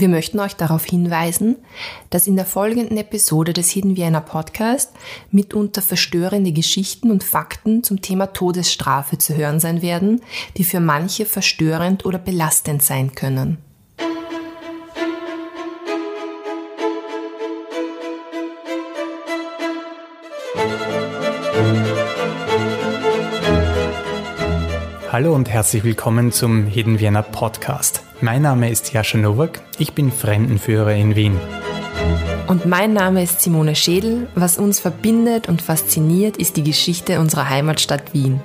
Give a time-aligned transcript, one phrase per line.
[0.00, 1.56] Wir möchten euch darauf hinweisen,
[2.10, 4.92] dass in der folgenden Episode des Hidden Vienna Podcast
[5.32, 10.20] mitunter verstörende Geschichten und Fakten zum Thema Todesstrafe zu hören sein werden,
[10.56, 13.58] die für manche verstörend oder belastend sein können.
[25.18, 28.04] Hallo und herzlich willkommen zum Hidden Vienna Podcast.
[28.20, 31.36] Mein Name ist Jascha Nowak, ich bin Fremdenführer in Wien.
[32.46, 34.28] Und mein Name ist Simone Schädel.
[34.36, 38.40] Was uns verbindet und fasziniert, ist die Geschichte unserer Heimatstadt Wien.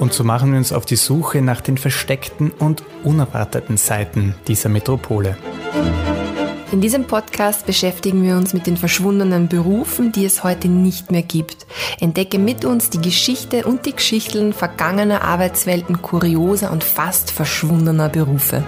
[0.00, 4.70] Und so machen wir uns auf die Suche nach den versteckten und unerwarteten Seiten dieser
[4.70, 5.36] Metropole.
[6.72, 11.22] In diesem Podcast beschäftigen wir uns mit den verschwundenen Berufen, die es heute nicht mehr
[11.22, 11.66] gibt.
[11.98, 18.62] Entdecke mit uns die Geschichte und die Geschichten vergangener Arbeitswelten kurioser und fast verschwundener Berufe.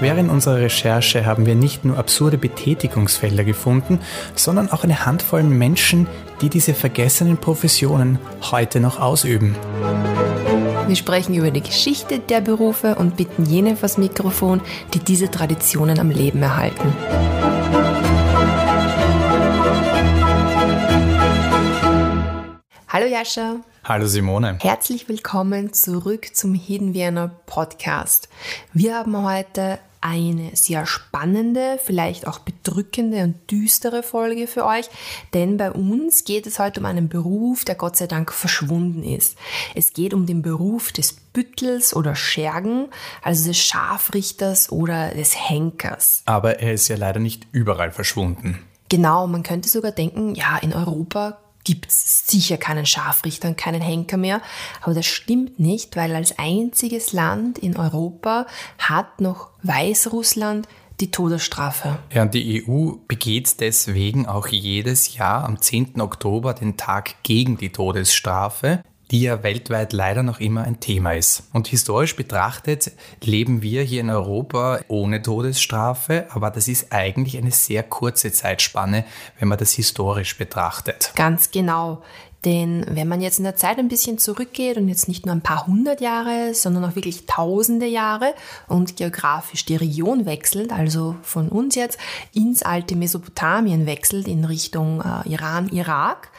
[0.00, 3.98] Während unserer Recherche haben wir nicht nur absurde Betätigungsfelder gefunden,
[4.34, 6.06] sondern auch eine Handvoll Menschen,
[6.40, 8.18] die diese vergessenen Professionen
[8.50, 9.54] heute noch ausüben.
[10.90, 14.60] Wir sprechen über die Geschichte der Berufe und bitten jene vors Mikrofon,
[14.92, 16.92] die diese Traditionen am Leben erhalten.
[22.88, 23.60] Hallo Jascha.
[23.84, 24.58] Hallo Simone.
[24.60, 28.28] Herzlich willkommen zurück zum Hidden Vienna Podcast.
[28.72, 34.88] Wir haben heute eine sehr spannende, vielleicht auch bedrückende und düstere Folge für euch,
[35.34, 39.36] denn bei uns geht es heute um einen Beruf, der Gott sei Dank verschwunden ist.
[39.74, 42.88] Es geht um den Beruf des Büttels oder Schergen,
[43.22, 46.22] also des Scharfrichters oder des Henkers.
[46.24, 48.58] Aber er ist ja leider nicht überall verschwunden.
[48.88, 53.82] Genau, man könnte sogar denken, ja, in Europa gibt es sicher keinen Scharfrichter und keinen
[53.82, 54.40] Henker mehr.
[54.80, 58.46] Aber das stimmt nicht, weil als einziges Land in Europa
[58.78, 60.66] hat noch Weißrussland
[61.00, 61.98] die Todesstrafe.
[62.12, 66.00] Ja, und die EU begeht deswegen auch jedes Jahr am 10.
[66.00, 71.44] Oktober den Tag gegen die Todesstrafe die ja weltweit leider noch immer ein Thema ist.
[71.52, 77.50] Und historisch betrachtet leben wir hier in Europa ohne Todesstrafe, aber das ist eigentlich eine
[77.50, 79.04] sehr kurze Zeitspanne,
[79.38, 81.12] wenn man das historisch betrachtet.
[81.16, 82.02] Ganz genau.
[82.44, 85.42] Denn wenn man jetzt in der Zeit ein bisschen zurückgeht und jetzt nicht nur ein
[85.42, 88.34] paar hundert Jahre, sondern auch wirklich tausende Jahre
[88.66, 91.98] und geografisch die Region wechselt, also von uns jetzt
[92.32, 96.30] ins alte Mesopotamien wechselt in Richtung äh, Iran, Irak,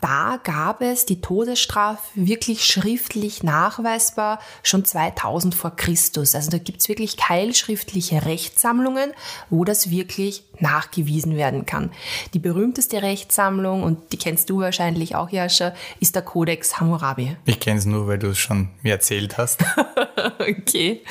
[0.00, 6.34] da gab es die Todesstrafe wirklich schriftlich nachweisbar schon 2000 vor Christus.
[6.34, 9.12] Also da gibt es wirklich keilschriftliche Rechtssammlungen,
[9.50, 11.90] wo das wirklich nachgewiesen werden kann.
[12.34, 17.36] Die berühmteste Rechtssammlung, und die kennst du wahrscheinlich auch, Jascha, ist der Codex Hammurabi.
[17.44, 19.64] Ich kenne es nur, weil du es schon mir erzählt hast.
[20.38, 21.02] okay.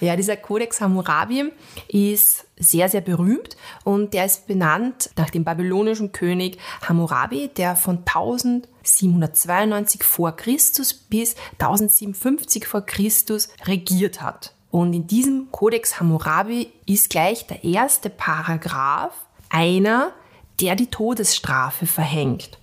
[0.00, 1.52] Ja, dieser Codex Hammurabi
[1.88, 7.98] ist sehr, sehr berühmt und der ist benannt nach dem babylonischen König Hammurabi, der von
[7.98, 14.54] 1792 vor Christus bis 1057 vor Christus regiert hat.
[14.70, 19.14] Und in diesem Kodex Hammurabi ist gleich der erste Paragraph
[19.48, 20.12] einer,
[20.60, 22.58] der die Todesstrafe verhängt.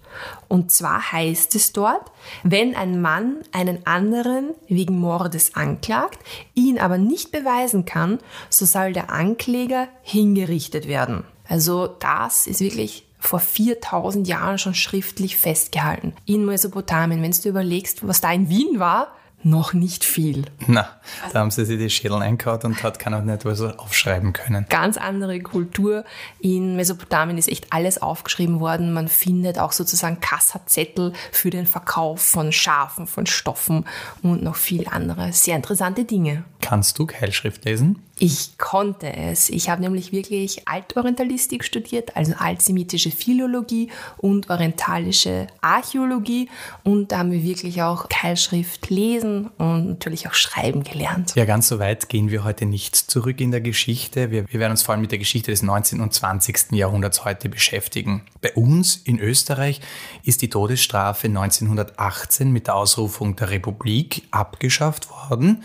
[0.48, 2.12] Und zwar heißt es dort,
[2.44, 6.20] wenn ein Mann einen anderen wegen Mordes anklagt,
[6.54, 11.24] ihn aber nicht beweisen kann, so soll der Ankläger hingerichtet werden.
[11.48, 16.14] Also das ist wirklich vor 4000 Jahren schon schriftlich festgehalten.
[16.26, 20.46] In Mesopotamien, wenn du überlegst, was da in Wien war, noch nicht viel.
[20.66, 20.90] Na,
[21.32, 24.66] da haben sie sich die Schädel eingehauen und hat keiner nicht was aufschreiben können.
[24.70, 26.04] Ganz andere Kultur.
[26.40, 28.94] In Mesopotamien ist echt alles aufgeschrieben worden.
[28.94, 33.86] Man findet auch sozusagen Kassazettel für den Verkauf von Schafen, von Stoffen
[34.24, 36.44] und noch viel andere sehr interessante Dinge.
[36.62, 38.02] Kannst du Keilschrift lesen?
[38.18, 39.50] Ich konnte es.
[39.50, 46.50] Ich habe nämlich wirklich Altorientalistik studiert, also altsemitische Philologie und orientalische Archäologie.
[46.84, 51.36] Und da haben wir wirklich auch Keilschrift lesen und natürlich auch schreiben gelernt.
[51.36, 54.32] Ja, ganz so weit gehen wir heute nicht zurück in der Geschichte.
[54.32, 56.00] Wir, wir werden uns vor allem mit der Geschichte des 19.
[56.00, 56.72] und 20.
[56.72, 58.24] Jahrhunderts heute beschäftigen.
[58.40, 59.82] Bei uns in Österreich
[60.24, 65.64] ist die Todesstrafe 1918 mit der Ausrufung der Republik abgeschafft worden.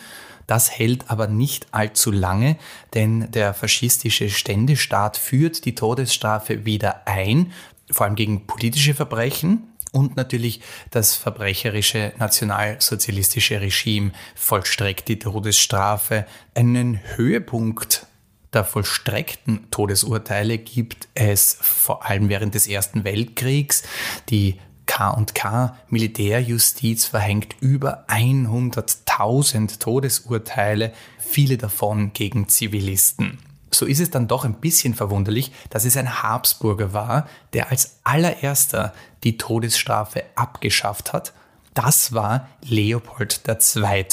[0.50, 2.56] Das hält aber nicht allzu lange,
[2.94, 7.52] denn der faschistische Ständestaat führt die Todesstrafe wieder ein,
[7.88, 9.69] vor allem gegen politische Verbrechen.
[9.93, 10.61] Und natürlich
[10.91, 16.26] das verbrecherische nationalsozialistische Regime vollstreckt die Todesstrafe.
[16.56, 18.08] Einen Höhepunkt
[18.53, 23.85] der vollstreckten Todesurteile gibt es vor allem während des Ersten Weltkriegs.
[24.31, 24.58] Die
[24.91, 33.39] K&K Militärjustiz verhängt über 100.000 Todesurteile, viele davon gegen Zivilisten.
[33.71, 38.01] So ist es dann doch ein bisschen verwunderlich, dass es ein Habsburger war, der als
[38.03, 38.93] allererster
[39.23, 41.35] die Todesstrafe abgeschafft hat.
[41.73, 44.05] Das war Leopold II.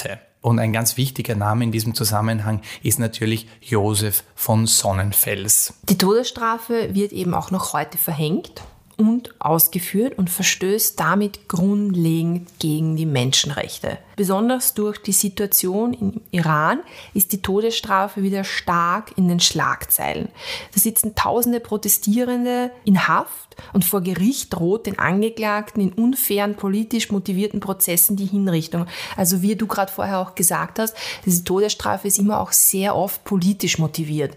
[0.41, 5.73] Und ein ganz wichtiger Name in diesem Zusammenhang ist natürlich Josef von Sonnenfels.
[5.89, 8.61] Die Todesstrafe wird eben auch noch heute verhängt
[8.97, 13.99] und ausgeführt und verstößt damit grundlegend gegen die Menschenrechte.
[14.15, 16.79] Besonders durch die Situation im Iran
[17.13, 20.29] ist die Todesstrafe wieder stark in den Schlagzeilen.
[20.73, 27.11] Da sitzen tausende Protestierende in Haft und vor Gericht droht den Angeklagten in unfairen politisch
[27.11, 28.87] motivierten Prozessen die Hinrichtung.
[29.15, 30.95] Also wie du gerade vorher auch gesagt hast,
[31.25, 34.35] diese Todesstrafe ist immer auch sehr oft politisch motiviert.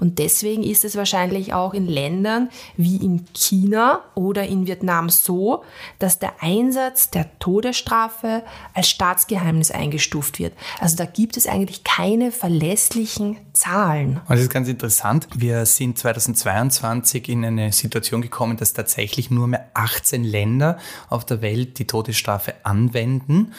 [0.00, 5.64] Und deswegen ist es wahrscheinlich auch in Ländern wie in China oder in Vietnam so,
[5.98, 8.42] dass der Einsatz der Todesstrafe
[8.74, 10.52] als Staat Staatsgeheimnis eingestuft wird.
[10.80, 14.20] Also da gibt es eigentlich keine verlässlichen Zahlen.
[14.28, 15.26] Das ist ganz interessant.
[15.34, 20.78] Wir sind 2022 in eine Situation gekommen, dass tatsächlich nur mehr 18 Länder
[21.08, 23.52] auf der Welt die Todesstrafe anwenden.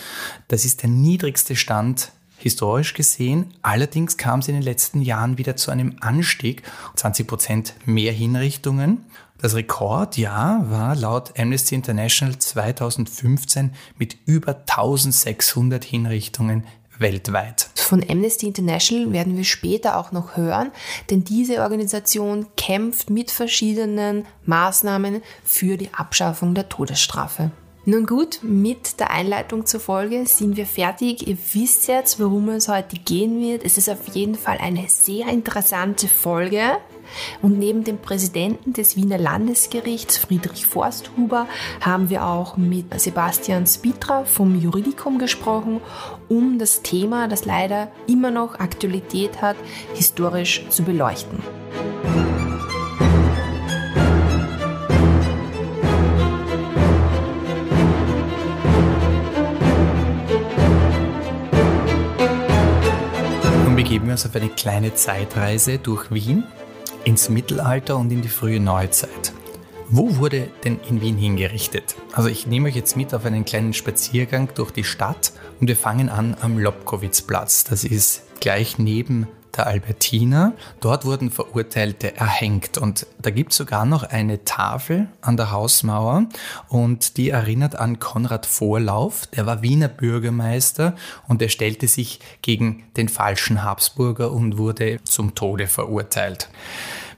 [0.48, 3.54] Das ist der niedrigste Stand historisch gesehen.
[3.62, 6.64] Allerdings kam es in den letzten Jahren wieder zu einem Anstieg,
[6.96, 9.04] 20 Prozent mehr Hinrichtungen.
[9.42, 16.64] Das Rekordjahr war laut Amnesty International 2015 mit über 1600 Hinrichtungen
[17.00, 17.70] weltweit.
[17.76, 20.72] Von Amnesty International werden wir später auch noch hören,
[21.10, 27.52] denn diese Organisation kämpft mit verschiedenen Maßnahmen für die Abschaffung der Todesstrafe.
[27.86, 31.28] Nun gut, mit der Einleitung zur Folge sind wir fertig.
[31.28, 33.64] Ihr wisst jetzt, worum es heute gehen wird.
[33.66, 36.78] Es ist auf jeden Fall eine sehr interessante Folge.
[37.42, 41.48] Und neben dem Präsidenten des Wiener Landesgerichts, Friedrich Forsthuber,
[41.82, 45.82] haben wir auch mit Sebastian Spitra vom Juridikum gesprochen,
[46.28, 49.56] um das Thema, das leider immer noch Aktualität hat,
[49.94, 51.40] historisch zu beleuchten.
[63.66, 66.44] Nun begeben wir uns auf eine kleine Zeitreise durch Wien
[67.10, 69.34] ins Mittelalter und in die frühe Neuzeit.
[69.90, 71.96] Wo wurde denn in Wien hingerichtet?
[72.14, 75.76] Also ich nehme euch jetzt mit auf einen kleinen Spaziergang durch die Stadt und wir
[75.76, 77.64] fangen an am Lobkowitzplatz.
[77.64, 79.28] Das ist gleich neben
[79.58, 80.54] der Albertina.
[80.82, 86.28] Dort wurden Verurteilte erhängt und da gibt es sogar noch eine Tafel an der Hausmauer
[86.68, 90.96] und die erinnert an Konrad Vorlauf, der war Wiener Bürgermeister
[91.28, 96.50] und er stellte sich gegen den falschen Habsburger und wurde zum Tode verurteilt.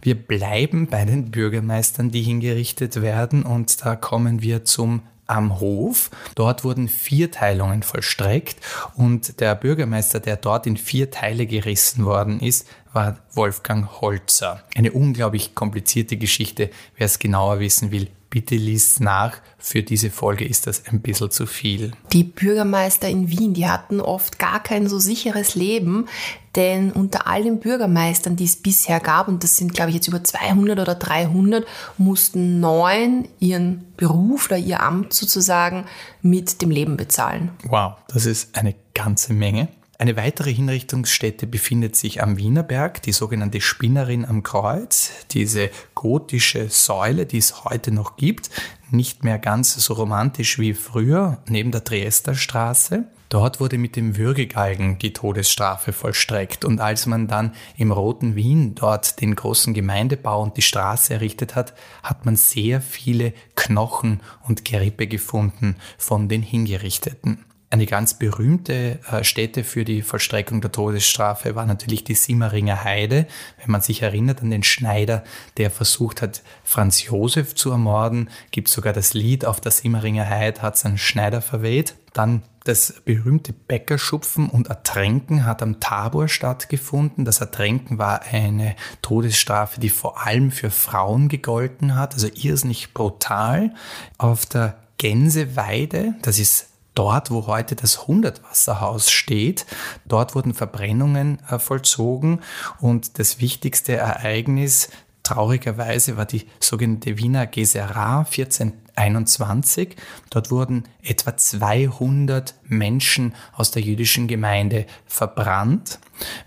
[0.01, 6.11] Wir bleiben bei den Bürgermeistern, die hingerichtet werden und da kommen wir zum am Hof.
[6.35, 8.57] Dort wurden Vierteilungen vollstreckt
[8.95, 14.63] und der Bürgermeister, der dort in vier Teile gerissen worden ist, war Wolfgang Holzer.
[14.75, 16.69] Eine unglaublich komplizierte Geschichte.
[16.97, 19.37] Wer es genauer wissen will, bitte liest nach.
[19.57, 21.91] Für diese Folge ist das ein bisschen zu viel.
[22.11, 26.07] Die Bürgermeister in Wien, die hatten oft gar kein so sicheres Leben,
[26.55, 30.07] denn unter all den Bürgermeistern, die es bisher gab, und das sind, glaube ich, jetzt
[30.07, 31.65] über 200 oder 300,
[31.97, 35.85] mussten neun ihren Beruf oder ihr Amt sozusagen
[36.21, 37.51] mit dem Leben bezahlen.
[37.63, 39.69] Wow, das ist eine ganze Menge.
[40.01, 47.27] Eine weitere Hinrichtungsstätte befindet sich am Wienerberg, die sogenannte Spinnerin am Kreuz, diese gotische Säule,
[47.27, 48.49] die es heute noch gibt,
[48.89, 53.03] nicht mehr ganz so romantisch wie früher, neben der Triester Straße.
[53.31, 58.75] Dort wurde mit dem Würgegalgen die Todesstrafe vollstreckt und als man dann im Roten Wien
[58.75, 61.73] dort den großen Gemeindebau und die Straße errichtet hat,
[62.03, 64.19] hat man sehr viele Knochen
[64.49, 67.45] und Gerippe gefunden von den Hingerichteten.
[67.71, 73.27] Eine ganz berühmte äh, Stätte für die Vollstreckung der Todesstrafe war natürlich die Simmeringer Heide.
[73.59, 75.23] Wenn man sich erinnert an den Schneider,
[75.55, 80.61] der versucht hat, Franz Josef zu ermorden, gibt sogar das Lied auf der Simmeringer Heide,
[80.61, 81.95] hat sein Schneider verweht.
[82.11, 87.23] Dann das berühmte Bäckerschupfen und Ertränken hat am Tabor stattgefunden.
[87.23, 93.73] Das Ertränken war eine Todesstrafe, die vor allem für Frauen gegolten hat, also irrsinnig brutal.
[94.17, 99.65] Auf der Gänseweide, das ist dort, wo heute das Hundertwasserhaus steht,
[100.05, 102.41] dort wurden Verbrennungen äh, vollzogen.
[102.79, 104.89] Und das wichtigste Ereignis
[105.23, 109.95] traurigerweise war die sogenannte Wiener Gesera 1421.
[110.29, 115.99] Dort wurden etwa 200 Menschen aus der jüdischen Gemeinde verbrannt.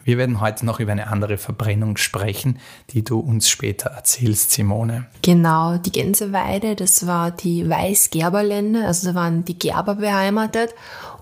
[0.04, 2.58] Wir werden heute noch über eine andere Verbrennung sprechen,
[2.90, 5.06] die du uns später erzählst, Simone.
[5.22, 10.74] Genau, die Gänseweide, das war die Weißgerberlände, also da waren die Gerber beheimatet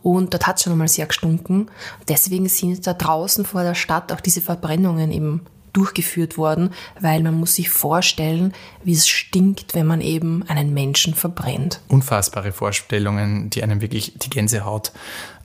[0.02, 1.70] und dort hat es schon einmal sehr gestunken.
[2.08, 7.34] Deswegen sind da draußen vor der Stadt auch diese Verbrennungen eben durchgeführt worden, weil man
[7.34, 8.52] muss sich vorstellen,
[8.84, 11.80] wie es stinkt, wenn man eben einen Menschen verbrennt.
[11.88, 14.92] Unfassbare Vorstellungen, die einem wirklich die Gänsehaut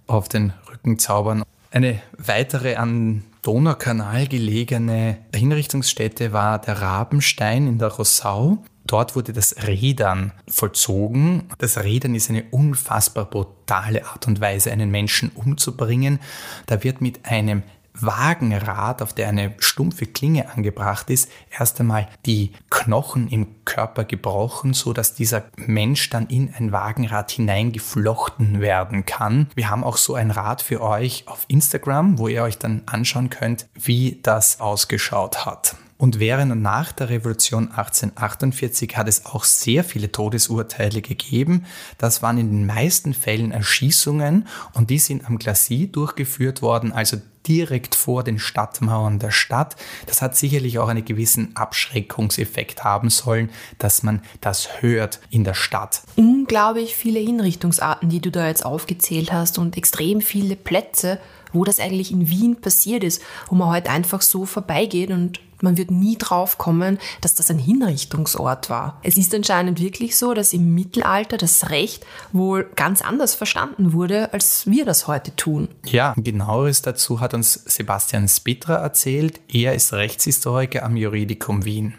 [0.08, 1.44] auf den Rücken zaubern.
[1.72, 8.58] Eine weitere an Donaukanal gelegene Hinrichtungsstätte war der Rabenstein in der Rossau.
[8.86, 11.50] Dort wurde das Rädern vollzogen.
[11.58, 16.20] Das Rädern ist eine unfassbar brutale Art und Weise, einen Menschen umzubringen.
[16.68, 17.64] Da wird mit einem
[18.00, 24.74] Wagenrad, auf der eine stumpfe Klinge angebracht ist, erst einmal die Knochen im Körper gebrochen,
[24.74, 29.48] so dass dieser Mensch dann in ein Wagenrad hineingeflochten werden kann.
[29.56, 33.30] Wir haben auch so ein Rad für euch auf Instagram, wo ihr euch dann anschauen
[33.30, 35.76] könnt, wie das ausgeschaut hat.
[35.98, 41.66] Und während und nach der Revolution 1848 hat es auch sehr viele Todesurteile gegeben.
[41.98, 47.18] Das waren in den meisten Fällen Erschießungen und die sind am Glacis durchgeführt worden, also
[47.48, 49.76] direkt vor den Stadtmauern der Stadt.
[50.06, 53.50] Das hat sicherlich auch einen gewissen Abschreckungseffekt haben sollen,
[53.80, 56.04] dass man das hört in der Stadt.
[56.16, 61.20] Unglaublich viele Hinrichtungsarten, die du da jetzt aufgezählt hast und extrem viele Plätze,
[61.54, 65.40] wo das eigentlich in Wien passiert ist, wo man heute halt einfach so vorbeigeht und
[65.62, 69.00] man wird nie drauf kommen, dass das ein Hinrichtungsort war.
[69.04, 74.34] Es ist anscheinend wirklich so, dass im Mittelalter das Recht wohl ganz anders verstanden wurde,
[74.34, 75.70] als wir das heute tun.
[75.86, 79.40] Ja, genaueres dazu hat uns Sebastian Spitra erzählt.
[79.48, 81.96] Er ist Rechtshistoriker am Juridikum Wien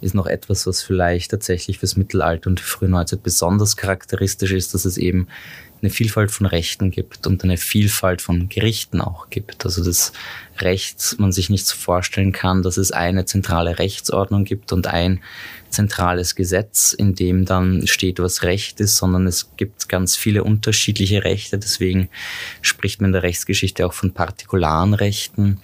[0.00, 4.74] ist noch etwas, was vielleicht tatsächlich fürs Mittelalter und die frühe Neuzeit besonders charakteristisch ist,
[4.74, 5.28] dass es eben
[5.82, 9.64] eine Vielfalt von Rechten gibt und eine Vielfalt von Gerichten auch gibt.
[9.64, 10.12] Also das
[10.58, 15.20] Recht man sich nicht so vorstellen kann, dass es eine zentrale Rechtsordnung gibt und ein
[15.70, 21.24] zentrales Gesetz, in dem dann steht, was Recht ist, sondern es gibt ganz viele unterschiedliche
[21.24, 21.58] Rechte.
[21.58, 22.08] Deswegen
[22.62, 25.60] spricht man in der Rechtsgeschichte auch von partikularen Rechten.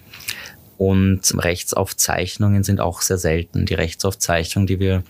[0.83, 3.65] Und Rechtsaufzeichnungen sind auch sehr selten.
[3.65, 5.03] Die Rechtsaufzeichnung, die wir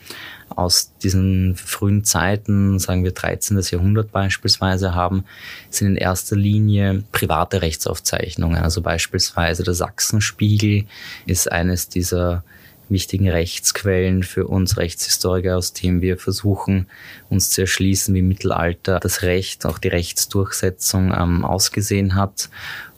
[0.49, 3.59] aus diesen frühen Zeiten, sagen wir 13.
[3.71, 5.25] Jahrhundert beispielsweise haben,
[5.71, 8.61] sind in erster Linie private Rechtsaufzeichnungen.
[8.61, 10.85] Also beispielsweise der Sachsenspiegel
[11.25, 12.43] ist eines dieser
[12.89, 16.87] wichtigen Rechtsquellen für uns Rechtshistoriker, aus dem wir versuchen,
[17.29, 22.49] uns zu erschließen, wie im Mittelalter das Recht, auch die Rechtsdurchsetzung ähm, ausgesehen hat.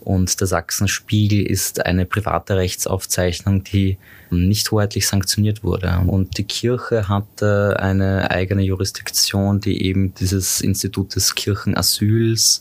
[0.01, 3.97] Und der Sachsenspiegel ist eine private Rechtsaufzeichnung, die
[4.29, 5.99] nicht hoheitlich sanktioniert wurde.
[6.05, 12.59] Und die Kirche hatte eine eigene Jurisdiktion, die eben dieses Institut des Kirchenasyls,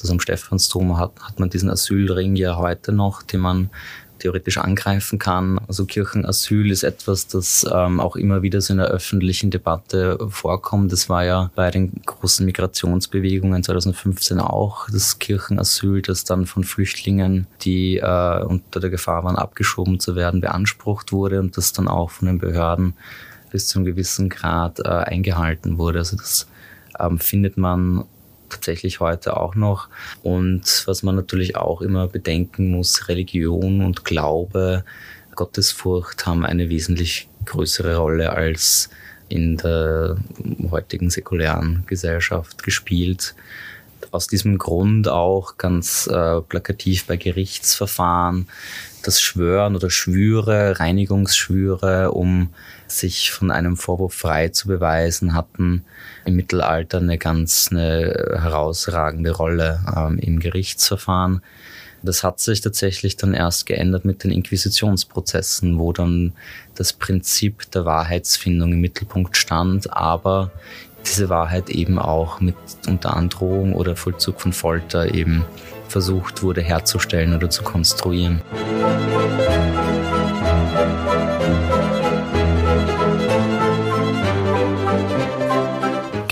[0.00, 3.70] also am Stephansdom hat, hat man diesen Asylring ja heute noch, den man
[4.20, 5.58] theoretisch angreifen kann.
[5.66, 10.92] Also Kirchenasyl ist etwas, das ähm, auch immer wieder so in der öffentlichen Debatte vorkommt.
[10.92, 17.46] Das war ja bei den großen Migrationsbewegungen 2015 auch das Kirchenasyl, das dann von Flüchtlingen,
[17.62, 22.10] die äh, unter der Gefahr waren, abgeschoben zu werden, beansprucht wurde und das dann auch
[22.10, 22.94] von den Behörden
[23.50, 25.98] bis zu einem gewissen Grad äh, eingehalten wurde.
[25.98, 26.46] Also das
[26.98, 28.04] ähm, findet man
[28.50, 29.88] tatsächlich heute auch noch.
[30.22, 34.84] Und was man natürlich auch immer bedenken muss, Religion und Glaube,
[35.34, 38.90] Gottesfurcht haben eine wesentlich größere Rolle als
[39.28, 40.16] in der
[40.70, 43.34] heutigen säkulären Gesellschaft gespielt.
[44.10, 48.48] Aus diesem Grund auch ganz äh, plakativ bei Gerichtsverfahren
[49.02, 52.52] das Schwören oder Schwüre, Reinigungsschwüre, um
[52.86, 55.84] sich von einem Vorwurf frei zu beweisen, hatten
[56.30, 61.42] im Mittelalter eine ganz eine herausragende Rolle ähm, im Gerichtsverfahren.
[62.02, 66.32] Das hat sich tatsächlich dann erst geändert mit den Inquisitionsprozessen, wo dann
[66.74, 70.50] das Prinzip der Wahrheitsfindung im Mittelpunkt stand, aber
[71.04, 72.56] diese Wahrheit eben auch mit
[72.86, 75.44] unter Androhung oder Vollzug von Folter eben
[75.88, 78.40] versucht wurde herzustellen oder zu konstruieren.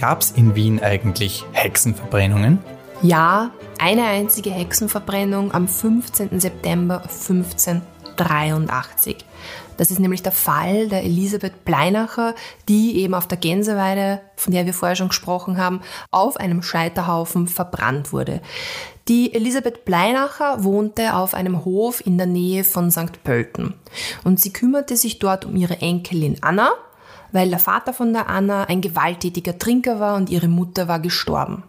[0.08, 2.60] Gab es in Wien eigentlich Hexenverbrennungen?
[3.02, 6.40] Ja, eine einzige Hexenverbrennung am 15.
[6.40, 9.18] September 1583.
[9.76, 12.34] Das ist nämlich der Fall der Elisabeth Pleinacher,
[12.70, 17.46] die eben auf der Gänseweide, von der wir vorher schon gesprochen haben, auf einem Scheiterhaufen
[17.46, 18.40] verbrannt wurde.
[19.08, 23.22] Die Elisabeth Pleinacher wohnte auf einem Hof in der Nähe von St.
[23.24, 23.74] Pölten
[24.24, 26.70] und sie kümmerte sich dort um ihre Enkelin Anna,
[27.32, 31.64] weil der Vater von der Anna ein gewalttätiger Trinker war und ihre Mutter war gestorben.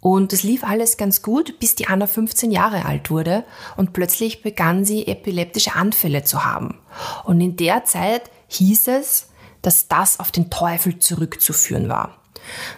[0.00, 3.44] Und es lief alles ganz gut, bis die Anna 15 Jahre alt wurde
[3.76, 6.78] und plötzlich begann sie epileptische Anfälle zu haben.
[7.24, 9.30] Und in der Zeit hieß es,
[9.62, 12.18] dass das auf den Teufel zurückzuführen war.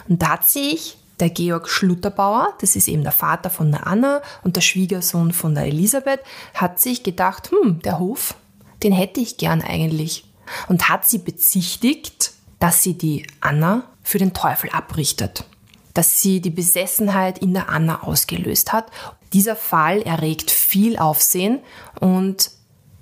[0.07, 4.21] Und da hat sich der Georg Schlutterbauer, das ist eben der Vater von der Anna
[4.43, 6.21] und der Schwiegersohn von der Elisabeth,
[6.53, 8.35] hat sich gedacht, hm, der Hof,
[8.81, 10.28] den hätte ich gern eigentlich.
[10.67, 15.45] Und hat sie bezichtigt, dass sie die Anna für den Teufel abrichtet.
[15.93, 18.91] Dass sie die Besessenheit in der Anna ausgelöst hat.
[19.33, 21.59] Dieser Fall erregt viel Aufsehen
[21.99, 22.51] und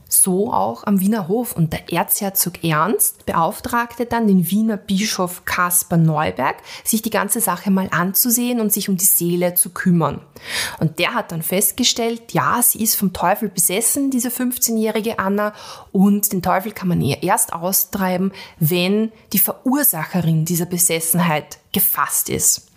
[0.09, 1.55] so auch am Wiener Hof.
[1.55, 7.71] Und der Erzherzog Ernst beauftragte dann den Wiener Bischof Kaspar Neuberg, sich die ganze Sache
[7.71, 10.21] mal anzusehen und sich um die Seele zu kümmern.
[10.79, 15.53] Und der hat dann festgestellt, ja, sie ist vom Teufel besessen, diese 15-jährige Anna,
[15.91, 22.67] und den Teufel kann man ihr erst austreiben, wenn die Verursacherin dieser Besessenheit gefasst ist.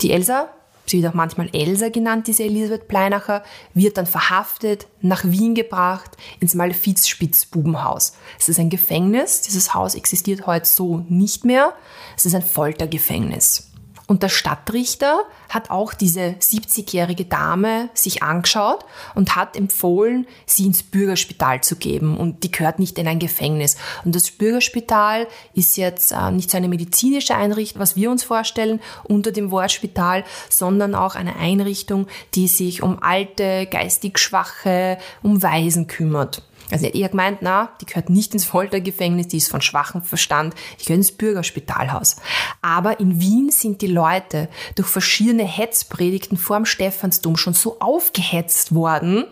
[0.00, 0.48] Die Elsa
[0.86, 3.42] sie wird auch manchmal Elsa genannt, diese Elisabeth Pleinacher,
[3.74, 8.14] wird dann verhaftet, nach Wien gebracht, ins Malefizspitzbubenhaus.
[8.38, 11.74] Es ist ein Gefängnis, dieses Haus existiert heute so nicht mehr,
[12.16, 13.73] es ist ein Foltergefängnis.
[14.06, 18.84] Und der Stadtrichter hat auch diese 70-jährige Dame sich angeschaut
[19.14, 22.18] und hat empfohlen, sie ins Bürgerspital zu geben.
[22.18, 23.76] Und die gehört nicht in ein Gefängnis.
[24.04, 28.80] Und das Bürgerspital ist jetzt äh, nicht so eine medizinische Einrichtung, was wir uns vorstellen
[29.04, 35.42] unter dem Wort Spital, sondern auch eine Einrichtung, die sich um alte, geistig Schwache, um
[35.42, 36.42] Waisen kümmert.
[36.70, 40.84] Also er gemeint, na, die gehört nicht ins Foltergefängnis, die ist von schwachem Verstand, die
[40.84, 42.16] gehört ins Bürgerspitalhaus.
[42.62, 49.24] Aber in Wien sind die Leute durch verschiedene Hetzpredigten vorm Stephansdom schon so aufgehetzt worden,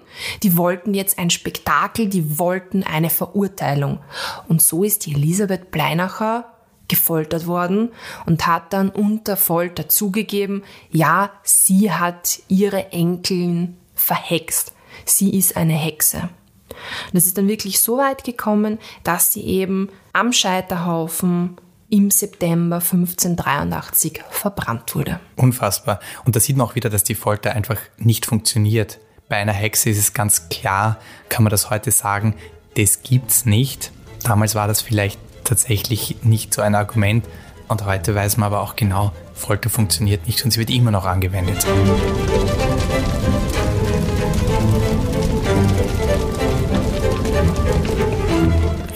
[0.42, 4.00] die wollten jetzt ein Spektakel, die wollten eine Verurteilung.
[4.48, 6.46] Und so ist die Elisabeth Bleinacher
[6.88, 7.90] gefoltert worden
[8.26, 14.74] und hat dann unter Folter zugegeben, ja, sie hat ihre Enkelin verhext.
[15.06, 16.28] Sie ist eine Hexe.
[17.12, 21.56] Und es ist dann wirklich so weit gekommen, dass sie eben am Scheiterhaufen
[21.88, 25.20] im September 1583 verbrannt wurde.
[25.36, 26.00] Unfassbar.
[26.24, 28.98] Und da sieht man auch wieder, dass die Folter einfach nicht funktioniert.
[29.28, 30.98] Bei einer Hexe ist es ganz klar,
[31.28, 32.34] kann man das heute sagen,
[32.76, 33.92] das gibt's nicht.
[34.24, 37.26] Damals war das vielleicht tatsächlich nicht so ein Argument
[37.68, 41.04] und heute weiß man aber auch genau, Folter funktioniert nicht und sie wird immer noch
[41.04, 41.66] angewendet.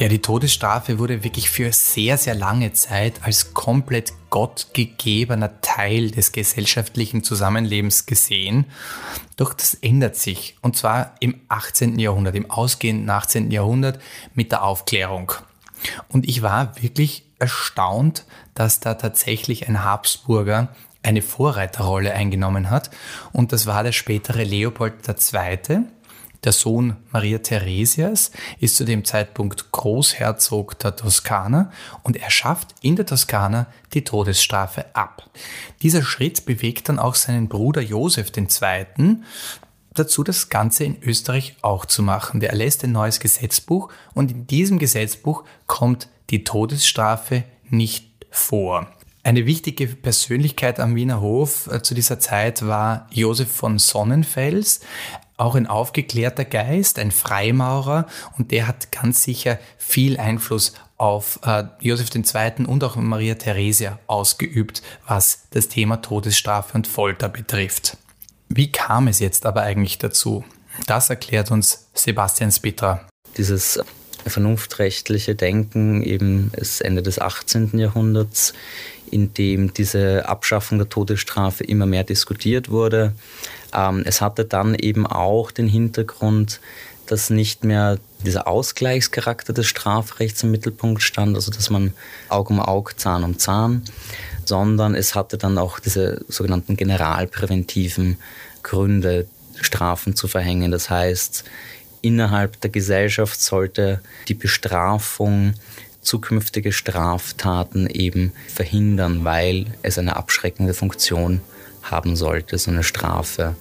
[0.07, 6.31] Ja, die Todesstrafe wurde wirklich für sehr, sehr lange Zeit als komplett gottgegebener Teil des
[6.31, 8.67] gesellschaftlichen Zusammenlebens gesehen.
[9.37, 10.59] Doch das ändert sich.
[10.63, 11.99] Und zwar im 18.
[11.99, 13.51] Jahrhundert, im ausgehenden 18.
[13.51, 14.01] Jahrhundert
[14.33, 15.33] mit der Aufklärung.
[16.07, 20.69] Und ich war wirklich erstaunt, dass da tatsächlich ein Habsburger
[21.03, 22.91] eine Vorreiterrolle eingenommen hat.
[23.33, 25.81] Und das war der spätere Leopold II.,
[26.45, 31.73] der Sohn Maria Theresias ist zu dem Zeitpunkt Großherzog der Toskana
[32.03, 35.29] und er schafft in der Toskana die Todesstrafe ab.
[35.83, 39.17] Dieser Schritt bewegt dann auch seinen Bruder Josef II.
[39.95, 42.41] dazu, das Ganze in Österreich auch zu machen.
[42.41, 48.87] Der erlässt ein neues Gesetzbuch und in diesem Gesetzbuch kommt die Todesstrafe nicht vor.
[49.27, 54.81] Eine wichtige Persönlichkeit am Wiener Hof äh, zu dieser Zeit war Josef von Sonnenfels,
[55.37, 58.07] auch ein aufgeklärter Geist, ein Freimaurer
[58.39, 62.67] und der hat ganz sicher viel Einfluss auf äh, Josef II.
[62.67, 67.99] und auch Maria Theresia ausgeübt, was das Thema Todesstrafe und Folter betrifft.
[68.49, 70.45] Wie kam es jetzt aber eigentlich dazu?
[70.87, 73.07] Das erklärt uns Sebastian Spitra.
[73.37, 73.81] Dieses
[74.27, 77.79] vernunftrechtliche Denken eben ist Ende des 18.
[77.79, 78.55] Jahrhunderts,
[79.11, 83.13] in dem diese Abschaffung der Todesstrafe immer mehr diskutiert wurde.
[83.77, 86.61] Ähm, es hatte dann eben auch den Hintergrund,
[87.07, 91.93] dass nicht mehr dieser Ausgleichscharakter des Strafrechts im Mittelpunkt stand, also dass man
[92.29, 93.83] Aug um Aug, Zahn um Zahn,
[94.45, 98.19] sondern es hatte dann auch diese sogenannten generalpräventiven
[98.63, 99.29] Gründe,
[99.61, 100.71] Strafen zu verhängen.
[100.71, 101.45] Das heißt,
[102.03, 105.55] innerhalb der Gesellschaft sollte die Bestrafung
[106.03, 111.41] zukünftige Straftaten eben verhindern, weil es eine abschreckende Funktion
[111.91, 113.55] haben sollte, so eine Strafe.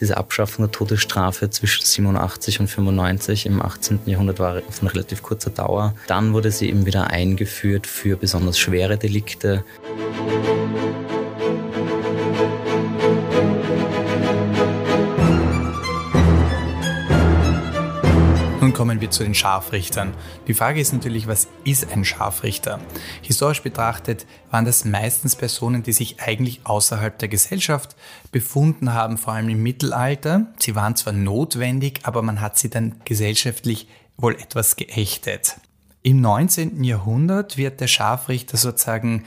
[0.00, 4.00] Diese Abschaffung der Todesstrafe zwischen 87 und 95 im 18.
[4.06, 5.94] Jahrhundert war von relativ kurzer Dauer.
[6.06, 9.64] Dann wurde sie eben wieder eingeführt für besonders schwere Delikte.
[18.74, 20.14] Kommen wir zu den Scharfrichtern.
[20.46, 22.80] Die Frage ist natürlich, was ist ein Scharfrichter?
[23.20, 27.94] Historisch betrachtet waren das meistens Personen, die sich eigentlich außerhalb der Gesellschaft
[28.30, 30.46] befunden haben, vor allem im Mittelalter.
[30.58, 35.56] Sie waren zwar notwendig, aber man hat sie dann gesellschaftlich wohl etwas geächtet.
[36.02, 36.82] Im 19.
[36.82, 39.24] Jahrhundert wird der Scharfrichter sozusagen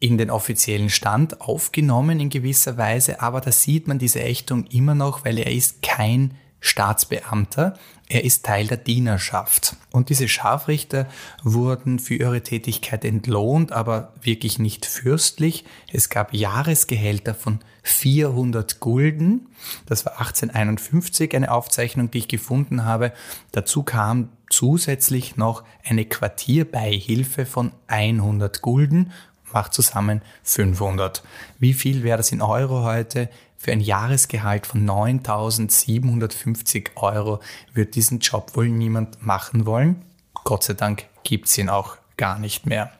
[0.00, 4.94] in den offiziellen Stand aufgenommen in gewisser Weise, aber da sieht man diese Ächtung immer
[4.94, 7.74] noch, weil er ist kein Staatsbeamter,
[8.08, 9.76] er ist Teil der Dienerschaft.
[9.90, 11.06] Und diese Scharfrichter
[11.42, 15.64] wurden für ihre Tätigkeit entlohnt, aber wirklich nicht fürstlich.
[15.92, 19.48] Es gab Jahresgehälter von 400 Gulden.
[19.86, 23.12] Das war 1851 eine Aufzeichnung, die ich gefunden habe.
[23.50, 29.12] Dazu kam zusätzlich noch eine Quartierbeihilfe von 100 Gulden
[29.52, 31.22] macht zusammen 500.
[31.58, 33.28] Wie viel wäre das in Euro heute?
[33.62, 37.38] Für ein Jahresgehalt von 9.750 Euro
[37.72, 40.02] wird diesen Job wohl niemand machen wollen.
[40.42, 42.90] Gott sei Dank gibt es ihn auch gar nicht mehr.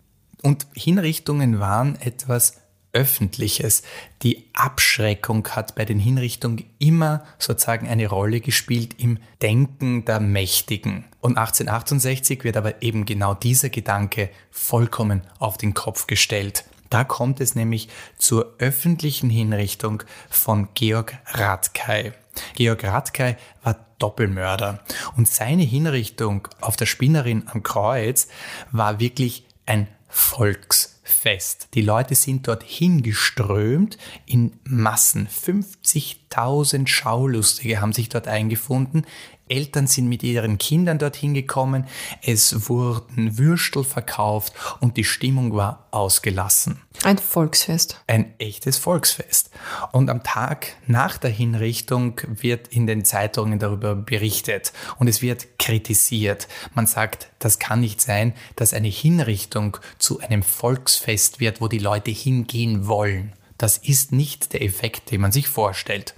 [0.40, 2.58] Und Hinrichtungen waren etwas
[2.92, 3.82] Öffentliches.
[4.22, 11.06] Die Abschreckung hat bei den Hinrichtungen immer sozusagen eine Rolle gespielt im Denken der Mächtigen.
[11.20, 16.66] Und 1868 wird aber eben genau dieser Gedanke vollkommen auf den Kopf gestellt.
[16.92, 22.12] Da kommt es nämlich zur öffentlichen Hinrichtung von Georg Radkay.
[22.54, 24.80] Georg Radkay war Doppelmörder
[25.16, 28.28] und seine Hinrichtung auf der Spinnerin am Kreuz
[28.72, 31.68] war wirklich ein Volksfest.
[31.72, 35.28] Die Leute sind dort hingeströmt in Massen.
[35.28, 39.06] 50.000 Schaulustige haben sich dort eingefunden.
[39.52, 41.86] Eltern sind mit ihren Kindern dorthin gekommen,
[42.22, 46.80] es wurden Würstel verkauft und die Stimmung war ausgelassen.
[47.04, 48.00] Ein Volksfest.
[48.06, 49.50] Ein echtes Volksfest.
[49.92, 55.58] Und am Tag nach der Hinrichtung wird in den Zeitungen darüber berichtet und es wird
[55.58, 56.48] kritisiert.
[56.74, 61.78] Man sagt, das kann nicht sein, dass eine Hinrichtung zu einem Volksfest wird, wo die
[61.78, 63.32] Leute hingehen wollen.
[63.58, 66.14] Das ist nicht der Effekt, den man sich vorstellt.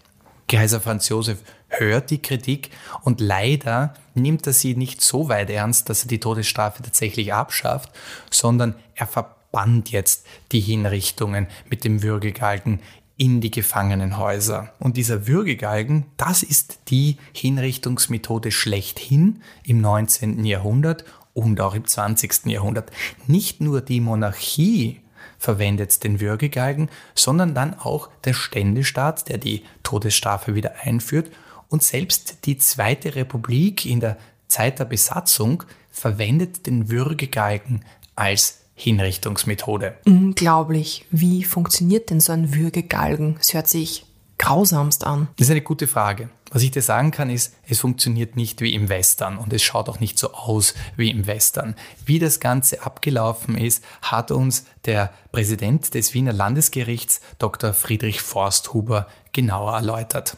[0.48, 2.70] Kaiser Franz Josef hört die Kritik
[3.02, 7.90] und leider nimmt er sie nicht so weit ernst, dass er die Todesstrafe tatsächlich abschafft,
[8.30, 12.80] sondern er verbannt jetzt die Hinrichtungen mit dem Würgegalgen
[13.16, 14.72] in die Gefangenenhäuser.
[14.78, 20.44] Und dieser Würgegalgen, das ist die Hinrichtungsmethode schlechthin im 19.
[20.44, 22.46] Jahrhundert und auch im 20.
[22.46, 22.90] Jahrhundert.
[23.26, 25.00] Nicht nur die Monarchie
[25.38, 31.30] verwendet den Würgegalgen, sondern dann auch der Ständestaat, der die Todesstrafe wieder einführt.
[31.74, 37.84] Und selbst die Zweite Republik in der Zeit der Besatzung verwendet den Würgegalgen
[38.14, 39.96] als Hinrichtungsmethode.
[40.06, 41.04] Unglaublich.
[41.10, 43.38] Wie funktioniert denn so ein Würgegalgen?
[43.40, 44.06] Es hört sich
[44.38, 45.26] grausamst an?
[45.36, 46.28] Das ist eine gute Frage.
[46.52, 49.88] Was ich dir sagen kann, ist, es funktioniert nicht wie im Western und es schaut
[49.88, 51.74] auch nicht so aus wie im Western.
[52.06, 57.72] Wie das Ganze abgelaufen ist, hat uns der Präsident des Wiener Landesgerichts, Dr.
[57.72, 60.36] Friedrich Forsthuber, genauer erläutert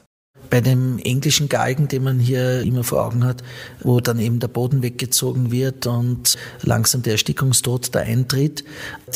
[0.50, 3.42] bei dem englischen Galgen, den man hier immer vor Augen hat,
[3.82, 8.64] wo dann eben der Boden weggezogen wird und langsam der Erstickungstod da eintritt,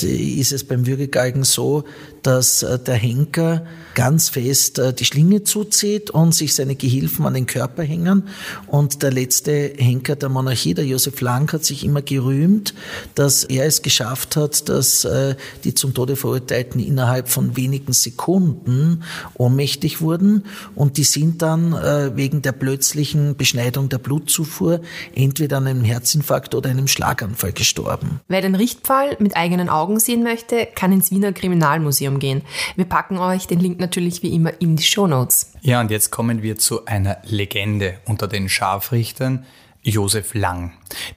[0.00, 1.84] ist es beim Würgegalgen so,
[2.22, 7.34] dass äh, der Henker ganz fest äh, die Schlinge zuzieht und sich seine Gehilfen an
[7.34, 8.28] den Körper hängen.
[8.66, 12.74] Und der letzte Henker der Monarchie, der Josef Lang, hat sich immer gerühmt,
[13.14, 19.02] dass er es geschafft hat, dass äh, die zum Tode Verurteilten innerhalb von wenigen Sekunden
[19.34, 20.44] ohnmächtig wurden.
[20.74, 24.80] Und die sind dann wegen der plötzlichen Beschneidung der Blutzufuhr
[25.14, 28.20] entweder an einem Herzinfarkt oder einem Schlaganfall gestorben.
[28.28, 32.42] Wer den Richtfall mit eigenen Augen sehen möchte, kann ins Wiener Kriminalmuseum Museum gehen.
[32.76, 35.52] Wir packen euch den Link natürlich wie immer in die Show Notes.
[35.62, 39.46] Ja, und jetzt kommen wir zu einer Legende unter den Scharfrichtern.
[39.82, 40.72] Josef Lang.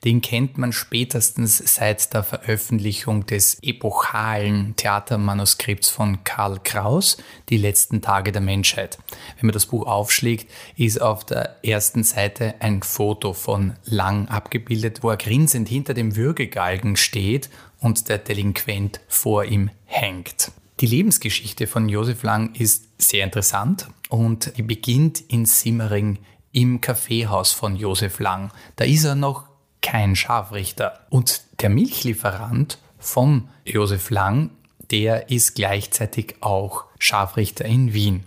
[0.06, 7.18] Den kennt man spätestens seit der Veröffentlichung des epochalen Theatermanuskripts von Karl Kraus,
[7.50, 9.00] Die letzten Tage der Menschheit.
[9.38, 15.00] Wenn man das Buch aufschlägt, ist auf der ersten Seite ein Foto von Lang abgebildet,
[15.02, 17.50] wo er grinsend hinter dem Würgegalgen steht
[17.82, 20.54] und der Delinquent vor ihm hängt.
[20.80, 26.20] Die Lebensgeschichte von Josef Lang ist sehr interessant und die beginnt in Simmering
[26.52, 28.52] im Kaffeehaus von Josef Lang.
[28.76, 29.46] Da ist er noch
[29.82, 31.06] kein Scharfrichter.
[31.10, 34.50] Und der Milchlieferant von Josef Lang,
[34.92, 38.24] der ist gleichzeitig auch Scharfrichter in Wien.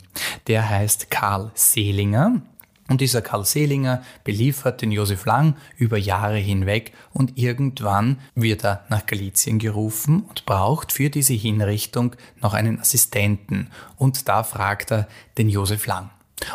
[0.46, 2.42] Der heißt Karl Seelinger
[2.88, 8.85] und dieser Karl Seelinger beliefert den Josef Lang über Jahre hinweg und irgendwann wird er
[8.88, 13.70] nach Galizien gerufen und braucht für diese Hinrichtung noch einen Assistenten.
[13.96, 16.11] Und da fragt er den Josef Lang.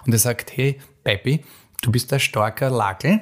[0.06, 1.44] Und er sagt, hey, Peppi,
[1.82, 3.22] du bist ein starker Lakel,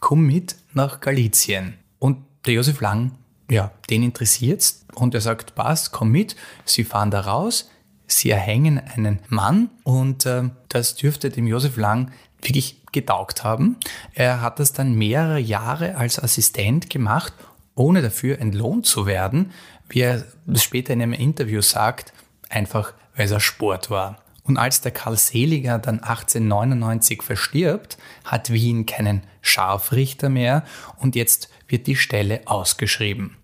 [0.00, 1.74] komm mit nach Galizien.
[1.98, 3.12] Und der Josef Lang,
[3.50, 6.36] ja, den interessiert's und er sagt, passt, komm mit.
[6.64, 7.70] Sie fahren da raus,
[8.06, 12.10] sie erhängen einen Mann und äh, das dürfte dem Josef Lang
[12.42, 13.76] wirklich getaugt haben.
[14.14, 17.32] Er hat das dann mehrere Jahre als Assistent gemacht,
[17.74, 19.52] ohne dafür entlohnt zu werden,
[19.88, 20.24] wie er
[20.54, 22.12] später in einem Interview sagt,
[22.48, 24.18] einfach weil es ein Sport war.
[24.44, 30.64] Und als der Karl Seliger dann 1899 verstirbt, hat Wien keinen Scharfrichter mehr
[30.98, 33.36] und jetzt wird die Stelle ausgeschrieben.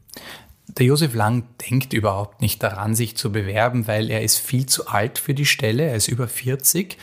[0.79, 4.89] Der Josef Lang denkt überhaupt nicht daran, sich zu bewerben, weil er ist viel zu
[4.89, 6.99] alt für die Stelle, er ist über 40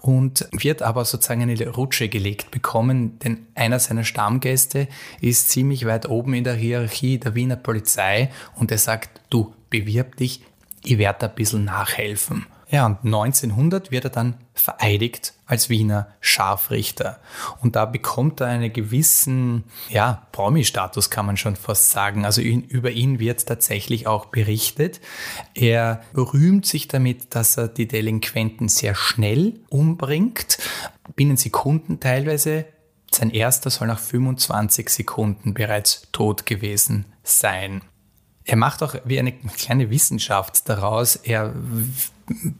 [0.00, 4.88] und wird aber sozusagen eine Rutsche gelegt bekommen, denn einer seiner Stammgäste
[5.22, 10.16] ist ziemlich weit oben in der Hierarchie der Wiener Polizei und er sagt, du bewirb
[10.16, 10.42] dich,
[10.82, 12.44] ich werde ein bisschen nachhelfen.
[12.74, 17.20] Ja, und 1900 wird er dann vereidigt als Wiener Scharfrichter.
[17.60, 22.24] Und da bekommt er einen gewissen, ja, Promi-Status kann man schon fast sagen.
[22.24, 25.00] Also ihn, über ihn wird tatsächlich auch berichtet.
[25.54, 30.58] Er rühmt sich damit, dass er die Delinquenten sehr schnell umbringt,
[31.14, 32.64] binnen Sekunden teilweise.
[33.08, 37.82] Sein erster soll nach 25 Sekunden bereits tot gewesen sein.
[38.44, 41.14] Er macht auch wie eine kleine Wissenschaft daraus.
[41.14, 41.54] Er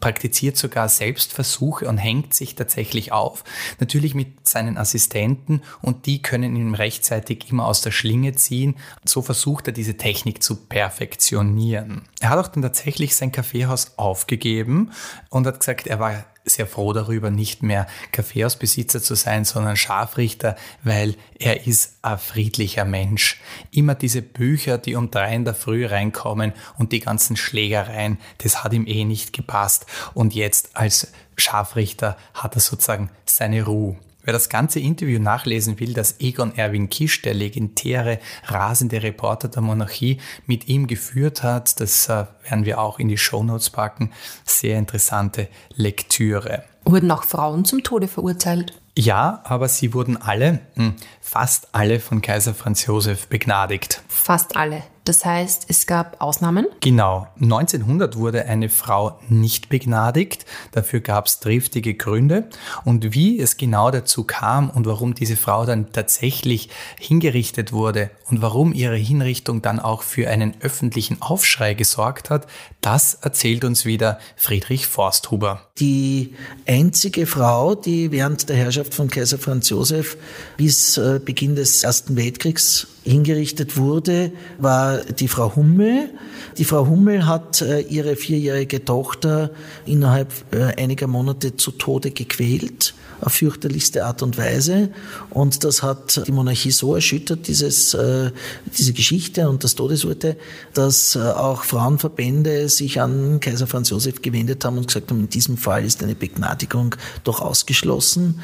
[0.00, 3.44] praktiziert sogar Selbstversuche und hängt sich tatsächlich auf.
[3.80, 8.76] Natürlich mit seinen Assistenten und die können ihn rechtzeitig immer aus der Schlinge ziehen.
[9.04, 12.02] So versucht er diese Technik zu perfektionieren.
[12.20, 14.90] Er hat auch dann tatsächlich sein Kaffeehaus aufgegeben
[15.30, 20.56] und hat gesagt, er war sehr froh darüber, nicht mehr Kaffeehausbesitzer zu sein, sondern Scharfrichter,
[20.82, 23.40] weil er ist ein friedlicher Mensch.
[23.70, 28.62] Immer diese Bücher, die um drei in der Früh reinkommen und die ganzen Schlägereien, das
[28.62, 29.86] hat ihm eh nicht gepasst.
[30.12, 33.96] Und jetzt als Scharfrichter hat er sozusagen seine Ruhe.
[34.24, 39.62] Wer das ganze Interview nachlesen will, das Egon Erwin Kisch, der legendäre rasende Reporter der
[39.62, 44.12] Monarchie, mit ihm geführt hat, das äh, werden wir auch in die Shownotes packen.
[44.44, 46.64] Sehr interessante Lektüre.
[46.84, 48.80] Wurden auch Frauen zum Tode verurteilt?
[48.96, 54.02] Ja, aber sie wurden alle, hm, fast alle von Kaiser Franz Josef begnadigt.
[54.08, 54.84] Fast alle.
[55.04, 56.66] Das heißt, es gab Ausnahmen?
[56.80, 57.26] Genau.
[57.38, 60.46] 1900 wurde eine Frau nicht begnadigt.
[60.72, 62.48] Dafür gab es triftige Gründe.
[62.84, 68.40] Und wie es genau dazu kam und warum diese Frau dann tatsächlich hingerichtet wurde und
[68.40, 72.46] warum ihre Hinrichtung dann auch für einen öffentlichen Aufschrei gesorgt hat,
[72.84, 75.70] das erzählt uns wieder Friedrich Forsthuber.
[75.78, 76.34] Die
[76.66, 80.18] einzige Frau, die während der Herrschaft von Kaiser Franz Josef
[80.58, 86.10] bis äh, Beginn des Ersten Weltkriegs hingerichtet wurde, war die Frau Hummel.
[86.58, 89.50] Die Frau Hummel hat äh, ihre vierjährige Tochter
[89.86, 94.90] innerhalb äh, einiger Monate zu Tode gequält auf fürchterlichste Art und Weise.
[95.30, 98.30] Und das hat die Monarchie so erschüttert, dieses, äh,
[98.76, 100.36] diese Geschichte und das Todesurteil,
[100.72, 105.28] dass äh, auch Frauenverbände sich an Kaiser Franz Josef gewendet haben und gesagt haben, in
[105.28, 108.40] diesem Fall ist eine Begnadigung doch ausgeschlossen.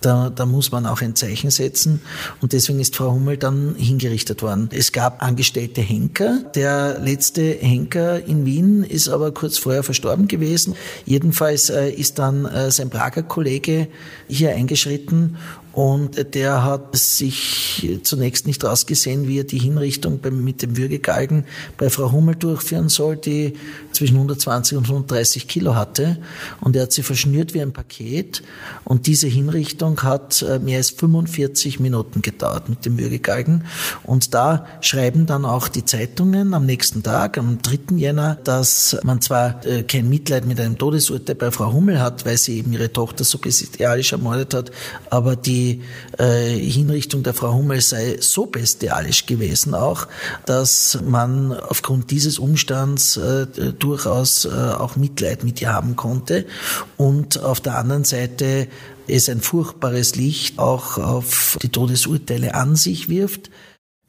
[0.00, 2.00] Da, da muss man auch ein Zeichen setzen.
[2.40, 4.68] Und deswegen ist Frau Hummel dann hingerichtet worden.
[4.72, 6.38] Es gab angestellte Henker.
[6.54, 10.74] Der letzte Henker in Wien ist aber kurz vorher verstorben gewesen.
[11.04, 13.88] Jedenfalls äh, ist dann äh, sein Prager Kollege
[14.28, 15.36] hier eingeschritten
[15.74, 21.44] und der hat sich zunächst nicht ausgesehen, wie er die Hinrichtung mit dem Würgegalgen
[21.76, 23.54] bei Frau Hummel durchführen soll, die
[23.92, 26.18] zwischen 120 und 130 Kilo hatte.
[26.60, 28.42] Und er hat sie verschnürt wie ein Paket.
[28.84, 33.64] Und diese Hinrichtung hat äh, mehr als 45 Minuten gedauert mit dem Würgegalgen.
[34.04, 37.96] Und da schreiben dann auch die Zeitungen am nächsten Tag, am 3.
[37.96, 42.36] Jänner, dass man zwar äh, kein Mitleid mit einem Todesurteil bei Frau Hummel hat, weil
[42.36, 44.70] sie eben ihre Tochter so bestialisch ermordet hat,
[45.10, 45.82] aber die die
[46.18, 50.06] äh, Hinrichtung der Frau Hummel sei so bestialisch gewesen auch,
[50.46, 53.46] dass man aufgrund dieses Umstands äh,
[53.78, 56.46] durchaus äh, auch Mitleid mit ihr haben konnte.
[56.96, 58.68] Und auf der anderen Seite
[59.06, 63.50] es ein furchtbares Licht auch auf die Todesurteile an sich wirft.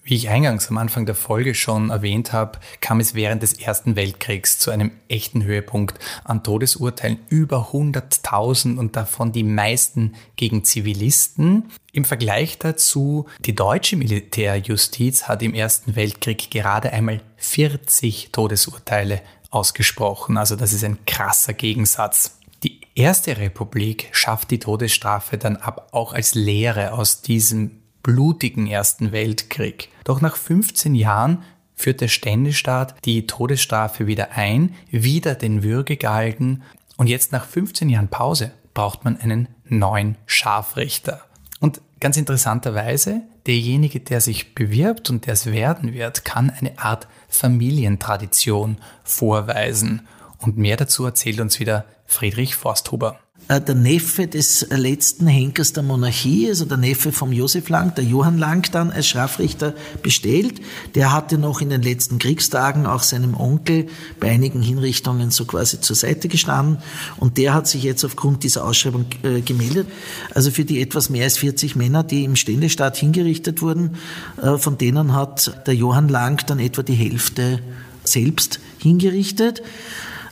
[0.08, 3.96] Wie ich eingangs am Anfang der Folge schon erwähnt habe, kam es während des Ersten
[3.96, 11.72] Weltkriegs zu einem echten Höhepunkt an Todesurteilen über 100.000 und davon die meisten gegen Zivilisten.
[11.92, 20.38] Im Vergleich dazu, die deutsche Militärjustiz hat im Ersten Weltkrieg gerade einmal 40 Todesurteile ausgesprochen.
[20.38, 22.38] Also das ist ein krasser Gegensatz.
[22.62, 29.12] Die Erste Republik schafft die Todesstrafe dann ab, auch als Lehre aus diesem blutigen Ersten
[29.12, 29.90] Weltkrieg.
[30.04, 31.42] Doch nach 15 Jahren
[31.74, 36.62] führt der Ständestaat die Todesstrafe wieder ein, wieder den Würgegalgen
[36.98, 41.26] und jetzt nach 15 Jahren Pause braucht man einen neuen Scharfrichter.
[41.60, 47.08] Und ganz interessanterweise, derjenige, der sich bewirbt und der es werden wird, kann eine Art
[47.28, 50.08] Familientradition vorweisen.
[50.38, 53.20] Und mehr dazu erzählt uns wieder Friedrich Forsthuber.
[53.48, 58.04] Äh, der Neffe des letzten Henkers der Monarchie, also der Neffe vom Josef Lang, der
[58.04, 60.62] Johann Lang dann als Scharfrichter bestellt.
[60.96, 63.88] Der hatte noch in den letzten Kriegstagen auch seinem Onkel
[64.20, 66.80] bei einigen Hinrichtungen so quasi zur Seite gestanden
[67.18, 69.88] und der hat sich jetzt aufgrund dieser Ausschreibung äh, gemeldet.
[70.34, 73.98] Also für die etwas mehr als 40 Männer, die im Ständestaat hingerichtet wurden,
[74.42, 77.60] äh, von denen hat der Johann Lang dann etwa die Hälfte
[78.04, 79.62] selbst hingerichtet.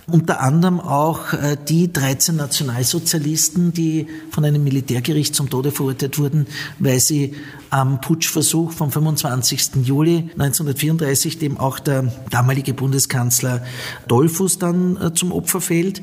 [0.05, 6.47] Unter anderem auch äh, die 13 Nationalsozialisten, die von einem Militärgericht zum Tode verurteilt wurden,
[6.79, 7.35] weil sie
[7.69, 9.83] am Putschversuch vom 25.
[9.83, 13.63] Juli 1934, dem auch der damalige Bundeskanzler
[14.09, 16.01] Dollfuß dann äh, zum Opfer fällt.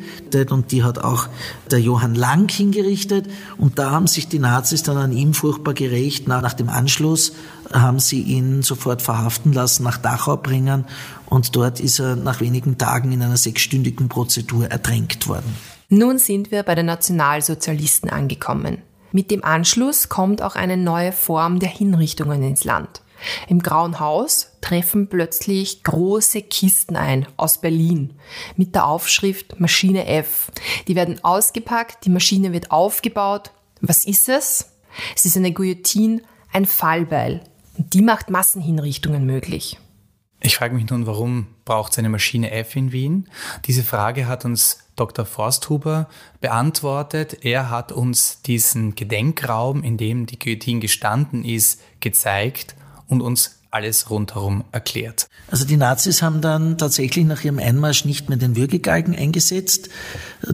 [0.50, 1.28] Und die hat auch
[1.70, 3.26] der Johann Lang hingerichtet.
[3.58, 6.26] Und da haben sich die Nazis dann an ihm furchtbar gerecht.
[6.26, 7.32] Nach dem Anschluss
[7.72, 10.86] haben sie ihn sofort verhaften lassen, nach Dachau bringen
[11.30, 15.56] und dort ist er nach wenigen Tagen in einer sechsstündigen Prozedur ertränkt worden.
[15.88, 18.78] Nun sind wir bei den Nationalsozialisten angekommen.
[19.12, 23.02] Mit dem Anschluss kommt auch eine neue Form der Hinrichtungen ins Land.
[23.48, 28.14] Im Grauen Haus treffen plötzlich große Kisten ein aus Berlin
[28.56, 30.50] mit der Aufschrift Maschine F.
[30.88, 33.50] Die werden ausgepackt, die Maschine wird aufgebaut.
[33.80, 34.70] Was ist es?
[35.14, 37.42] Es ist eine Guillotine, ein Fallbeil.
[37.76, 39.78] Und die macht Massenhinrichtungen möglich.
[40.42, 43.28] Ich frage mich nun, warum braucht es eine Maschine F in Wien?
[43.66, 45.26] Diese Frage hat uns Dr.
[45.26, 46.08] Forsthuber
[46.40, 47.44] beantwortet.
[47.44, 52.74] Er hat uns diesen Gedenkraum, in dem die Guillotine gestanden ist, gezeigt
[53.06, 55.28] und uns alles rundherum erklärt.
[55.48, 59.90] Also die Nazis haben dann tatsächlich nach ihrem Einmarsch nicht mehr den Würgegalgen eingesetzt.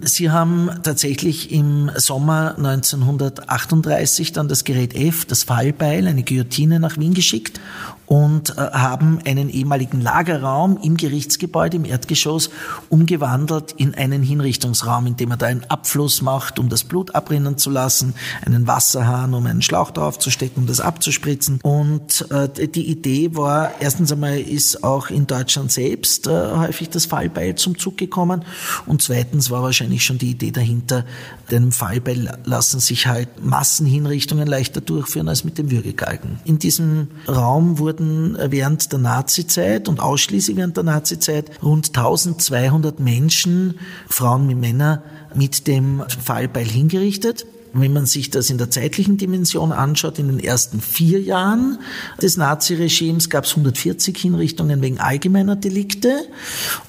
[0.03, 6.99] Sie haben tatsächlich im Sommer 1938 dann das Gerät F, das Fallbeil, eine Guillotine nach
[6.99, 7.61] Wien geschickt
[8.07, 12.51] und äh, haben einen ehemaligen Lagerraum im Gerichtsgebäude im Erdgeschoss
[12.89, 17.59] umgewandelt in einen Hinrichtungsraum, in dem er da einen Abfluss macht, um das Blut abrinnen
[17.59, 18.15] zu lassen,
[18.45, 21.61] einen Wasserhahn, um einen Schlauch draufzustecken, um das abzuspritzen.
[21.63, 27.07] Und äh, die Idee war, erstens einmal ist auch in Deutschland selbst äh, häufig das
[27.07, 28.45] Fallbeil zum Zug gekommen
[28.87, 31.05] und zweitens war wahrscheinlich schon die Idee dahinter,
[31.51, 36.39] dem Fallbeil lassen sich halt Massenhinrichtungen leichter durchführen als mit dem Würgegalgen.
[36.45, 43.01] In diesem Raum wurde wurden während der Nazizeit und ausschließlich während der Nazizeit rund 1200
[43.01, 43.79] Menschen,
[44.09, 45.03] Frauen wie Männer,
[45.35, 47.47] mit dem Fallbeil hingerichtet.
[47.73, 51.79] Wenn man sich das in der zeitlichen Dimension anschaut, in den ersten vier Jahren
[52.23, 56.27] des Naziregimes gab es 140 Hinrichtungen wegen allgemeiner Delikte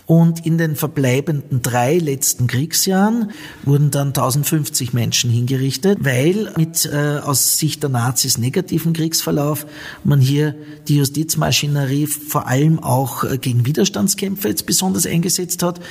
[0.07, 3.31] und in den verbleibenden drei letzten Kriegsjahren
[3.65, 9.65] wurden dann 1050 Menschen hingerichtet, weil mit äh, aus Sicht der Nazis negativen Kriegsverlauf
[10.05, 10.55] man hier
[10.87, 15.81] die Justizmaschinerie vor allem auch äh, gegen Widerstandskämpfer jetzt besonders eingesetzt hat,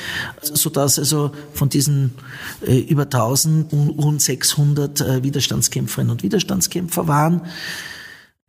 [0.40, 2.14] sodass also von diesen
[2.66, 7.42] äh, über 1000 rund 600 äh, Widerstandskämpferinnen und Widerstandskämpfer waren.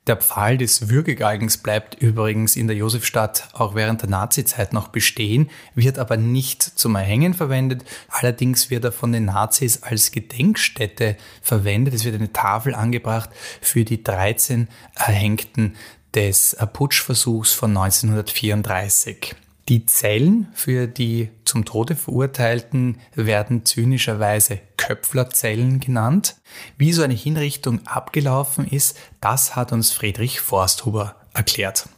[0.07, 5.49] Der Pfahl des Würgegalgens bleibt übrigens in der Josefstadt auch während der Nazizeit noch bestehen,
[5.75, 7.83] wird aber nicht zum Erhängen verwendet.
[8.07, 11.93] Allerdings wird er von den Nazis als Gedenkstätte verwendet.
[11.93, 15.75] Es wird eine Tafel angebracht für die 13 Erhängten
[16.15, 19.35] des Putschversuchs von 1934.
[19.69, 26.37] Die Zellen für die zum Tode Verurteilten werden zynischerweise Köpflerzellen genannt.
[26.77, 31.89] Wie so eine Hinrichtung abgelaufen ist, das hat uns Friedrich Forsthuber erklärt.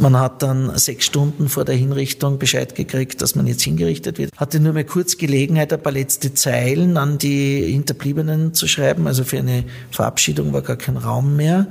[0.00, 4.32] Man hat dann sechs Stunden vor der Hinrichtung Bescheid gekriegt, dass man jetzt hingerichtet wird.
[4.36, 9.06] Hatte nur mal kurz Gelegenheit, ein paar letzte Zeilen an die Hinterbliebenen zu schreiben.
[9.06, 11.66] Also für eine Verabschiedung war gar kein Raum mehr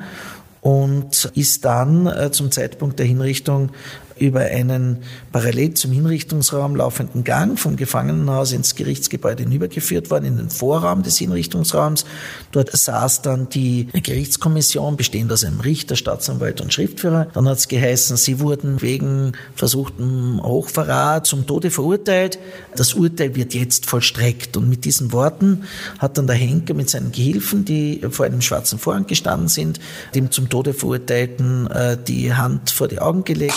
[0.61, 3.69] und ist dann äh, zum Zeitpunkt der Hinrichtung
[4.19, 10.49] über einen parallel zum Hinrichtungsraum laufenden Gang vom Gefangenenhaus ins Gerichtsgebäude hinübergeführt worden, in den
[10.49, 12.05] Vorraum des Hinrichtungsraums.
[12.51, 17.27] Dort saß dann die Gerichtskommission, bestehend aus einem Richter, Staatsanwalt und Schriftführer.
[17.33, 22.39] Dann hat es geheißen, sie wurden wegen versuchten Hochverrat zum Tode verurteilt.
[22.75, 24.57] Das Urteil wird jetzt vollstreckt.
[24.57, 25.63] Und mit diesen Worten
[25.99, 29.79] hat dann der Henker mit seinen Gehilfen, die vor einem schwarzen Vorhang gestanden sind,
[30.15, 33.55] dem zum Tode Verurteilten äh, die Hand vor die Augen gelegt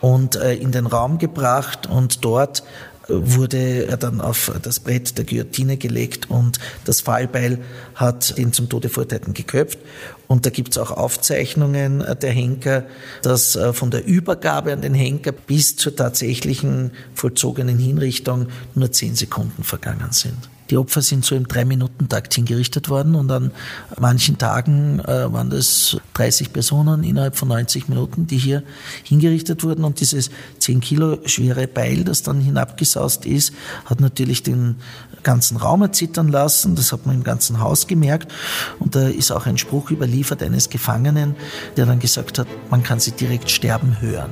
[0.00, 2.62] und äh, in den Raum gebracht und dort
[3.08, 7.58] äh, wurde er dann auf das Brett der Guillotine gelegt und das Fallbeil
[7.94, 9.78] hat den zum Tode verurteilten geköpft.
[10.26, 12.84] Und da gibt es auch Aufzeichnungen äh, der Henker,
[13.22, 19.64] dass von der Übergabe an den Henker bis zur tatsächlichen vollzogenen Hinrichtung nur zehn Sekunden
[19.64, 20.48] vergangen sind.
[20.70, 23.50] Die Opfer sind so im Drei-Minuten-Takt hingerichtet worden und an
[23.98, 28.62] manchen Tagen äh, waren das 30 Personen innerhalb von 90 Minuten, die hier
[29.02, 29.84] hingerichtet wurden.
[29.84, 33.52] Und dieses 10 Kilo schwere Beil, das dann hinabgesaust ist,
[33.84, 34.76] hat natürlich den
[35.24, 36.76] ganzen Raum erzittern lassen.
[36.76, 38.32] Das hat man im ganzen Haus gemerkt.
[38.78, 41.34] Und da ist auch ein Spruch überliefert eines Gefangenen,
[41.76, 44.30] der dann gesagt hat, man kann sie direkt sterben hören.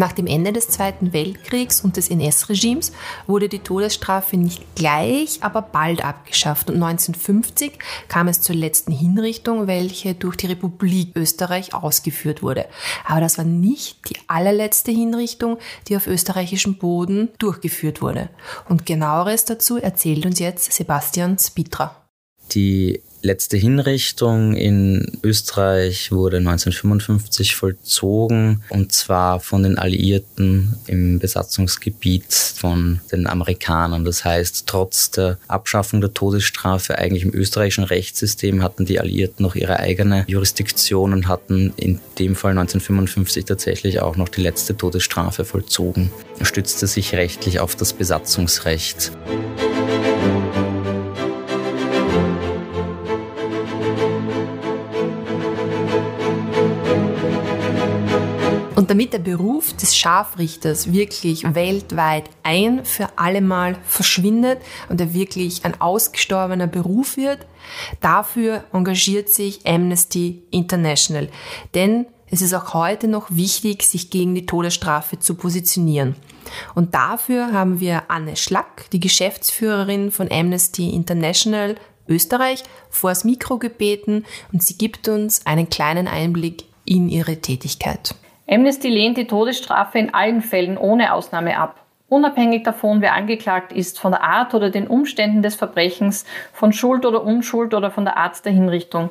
[0.00, 2.92] Nach dem Ende des Zweiten Weltkriegs und des NS-Regimes
[3.26, 6.70] wurde die Todesstrafe nicht gleich, aber bald abgeschafft.
[6.70, 7.72] Und 1950
[8.08, 12.64] kam es zur letzten Hinrichtung, welche durch die Republik Österreich ausgeführt wurde.
[13.04, 18.30] Aber das war nicht die allerletzte Hinrichtung, die auf österreichischem Boden durchgeführt wurde.
[18.70, 21.94] Und genaueres dazu erzählt uns jetzt Sebastian Spitra.
[22.52, 32.32] Die letzte Hinrichtung in Österreich wurde 1955 vollzogen und zwar von den Alliierten im Besatzungsgebiet
[32.32, 34.04] von den Amerikanern.
[34.04, 39.54] Das heißt, trotz der Abschaffung der Todesstrafe eigentlich im österreichischen Rechtssystem hatten die Alliierten noch
[39.54, 45.44] ihre eigene Jurisdiktion und hatten in dem Fall 1955 tatsächlich auch noch die letzte Todesstrafe
[45.44, 46.10] vollzogen.
[46.42, 49.12] Stützte sich rechtlich auf das Besatzungsrecht.
[58.90, 65.80] Damit der Beruf des Scharfrichters wirklich weltweit ein für allemal verschwindet und er wirklich ein
[65.80, 67.46] ausgestorbener Beruf wird,
[68.00, 71.28] dafür engagiert sich Amnesty International.
[71.76, 76.16] Denn es ist auch heute noch wichtig, sich gegen die Todesstrafe zu positionieren.
[76.74, 81.76] Und dafür haben wir Anne Schlack, die Geschäftsführerin von Amnesty International
[82.08, 88.16] Österreich, vors Mikro gebeten und sie gibt uns einen kleinen Einblick in ihre Tätigkeit.
[88.50, 91.76] Amnesty lehnt die Todesstrafe in allen Fällen ohne Ausnahme ab.
[92.08, 97.06] Unabhängig davon, wer angeklagt ist, von der Art oder den Umständen des Verbrechens, von Schuld
[97.06, 99.10] oder Unschuld oder von der Art der Hinrichtung.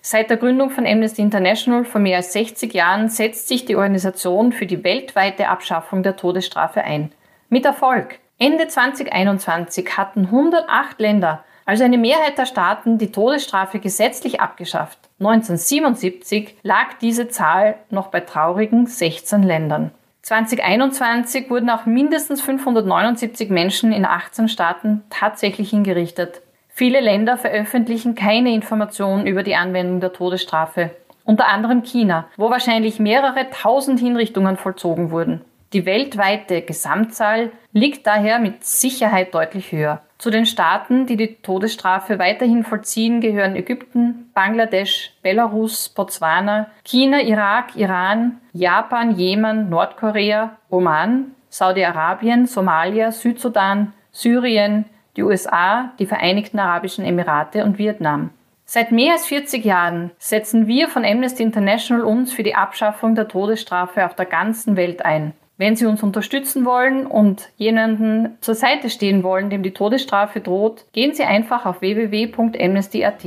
[0.00, 4.52] Seit der Gründung von Amnesty International vor mehr als 60 Jahren setzt sich die Organisation
[4.52, 7.12] für die weltweite Abschaffung der Todesstrafe ein.
[7.50, 8.18] Mit Erfolg.
[8.38, 14.98] Ende 2021 hatten 108 Länder, also eine Mehrheit der Staaten, die Todesstrafe gesetzlich abgeschafft.
[15.20, 19.90] 1977 lag diese Zahl noch bei traurigen 16 Ländern.
[20.22, 26.40] 2021 wurden auch mindestens 579 Menschen in 18 Staaten tatsächlich hingerichtet.
[26.70, 30.92] Viele Länder veröffentlichen keine Informationen über die Anwendung der Todesstrafe.
[31.24, 35.42] Unter anderem China, wo wahrscheinlich mehrere tausend Hinrichtungen vollzogen wurden.
[35.74, 40.00] Die weltweite Gesamtzahl liegt daher mit Sicherheit deutlich höher.
[40.18, 47.76] Zu den Staaten, die die Todesstrafe weiterhin vollziehen, gehören Ägypten, Bangladesch, Belarus, Botswana, China, Irak,
[47.76, 57.64] Iran, Japan, Jemen, Nordkorea, Oman, Saudi-Arabien, Somalia, Südsudan, Syrien, die USA, die Vereinigten Arabischen Emirate
[57.64, 58.30] und Vietnam.
[58.64, 63.28] Seit mehr als 40 Jahren setzen wir von Amnesty International uns für die Abschaffung der
[63.28, 65.32] Todesstrafe auf der ganzen Welt ein.
[65.58, 70.84] Wenn Sie uns unterstützen wollen und jemanden zur Seite stehen wollen, dem die Todesstrafe droht,
[70.92, 73.24] gehen Sie einfach auf www.amnesty.at.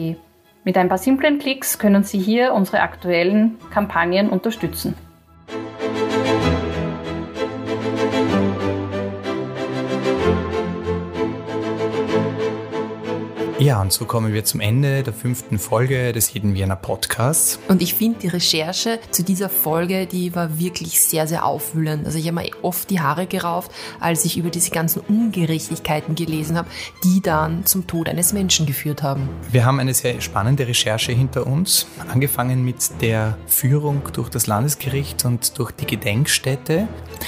[0.64, 4.96] Mit ein paar simplen Klicks können Sie hier unsere aktuellen Kampagnen unterstützen.
[13.62, 17.60] Ja, und so kommen wir zum Ende der fünften Folge des Jeden Wiener Podcasts.
[17.68, 22.08] Und ich finde die Recherche zu dieser Folge, die war wirklich sehr, sehr aufwühlend.
[22.08, 26.58] Also ich habe mir oft die Haare gerauft, als ich über diese ganzen Ungerechtigkeiten gelesen
[26.58, 26.70] habe,
[27.04, 29.30] die dann zum Tod eines Menschen geführt haben.
[29.52, 35.24] Wir haben eine sehr spannende Recherche hinter uns, angefangen mit der Führung durch das Landesgericht
[35.26, 36.88] und durch die Gedenkstätte.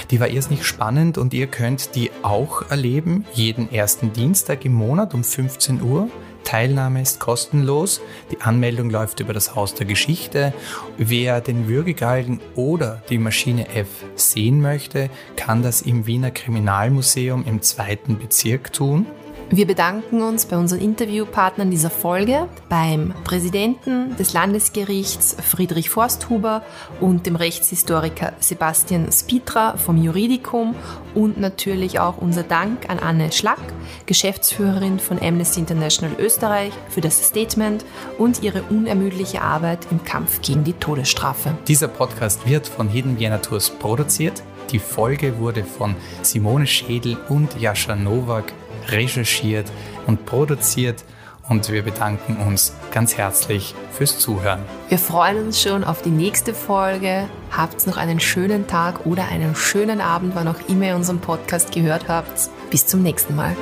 [0.10, 4.74] Die war erst nicht spannend und ihr könnt die auch erleben, jeden ersten Dienstag im
[4.74, 6.10] Monat um 15 Uhr.
[6.44, 8.02] Teilnahme ist kostenlos.
[8.32, 10.54] Die Anmeldung läuft über das Haus der Geschichte.
[10.98, 17.62] Wer den Würgegalgen oder die Maschine F sehen möchte, kann das im Wiener Kriminalmuseum im
[17.62, 19.06] zweiten Bezirk tun.
[19.50, 26.64] Wir bedanken uns bei unseren Interviewpartnern dieser Folge, beim Präsidenten des Landesgerichts Friedrich Forsthuber
[27.00, 30.74] und dem Rechtshistoriker Sebastian Spitra vom Juridikum
[31.14, 33.62] und natürlich auch unser Dank an Anne Schlack,
[34.08, 37.86] Geschäftsführerin von Amnesty International Österreich, für das Statement
[38.18, 41.56] und ihre unermüdliche Arbeit im Kampf gegen die Todesstrafe.
[41.68, 44.42] Dieser Podcast wird von Hidden Vienna Tours produziert.
[44.72, 48.54] Die Folge wurde von Simone Schädel und Jascha Nowak
[48.90, 49.72] recherchiert
[50.08, 51.04] und produziert
[51.50, 54.62] und wir bedanken uns ganz herzlich fürs Zuhören.
[54.90, 57.28] Wir freuen uns schon auf die nächste Folge.
[57.52, 61.72] Habt noch einen schönen Tag oder einen schönen Abend, wann auch immer ihr unseren Podcast
[61.72, 62.50] gehört habt.
[62.70, 63.56] Bis zum nächsten Mal.